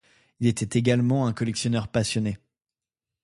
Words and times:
Il 0.39 0.47
était 0.47 0.79
également 0.79 1.27
un 1.27 1.31
collectionneur 1.33 1.87
passionné. 1.87 2.39